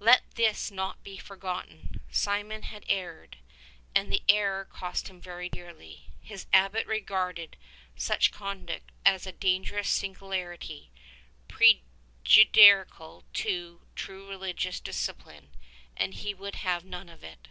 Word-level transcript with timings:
Let 0.00 0.34
this 0.34 0.70
not 0.70 1.02
be 1.02 1.16
forgotten. 1.16 1.98
Simeon 2.10 2.64
had 2.64 2.84
erred, 2.90 3.38
and 3.94 4.12
the 4.12 4.22
error 4.28 4.66
cost 4.66 5.08
him 5.08 5.18
very 5.18 5.48
dearly. 5.48 6.08
His 6.20 6.44
Abbot 6.52 6.86
regarded 6.86 7.56
such 7.96 8.32
con 8.32 8.66
duct 8.66 8.92
as 9.06 9.26
a 9.26 9.32
dangerous 9.32 9.88
singularity, 9.88 10.90
prejudicial 11.48 13.24
to 13.32 13.80
true 13.94 14.28
religious 14.28 14.78
discipline, 14.78 15.48
and 15.96 16.12
he 16.16 16.34
would 16.34 16.56
have 16.56 16.84
none 16.84 17.08
of 17.08 17.24
it. 17.24 17.48